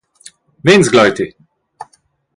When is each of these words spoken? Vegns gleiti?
Vegns 0.69 0.89
gleiti? 0.95 1.27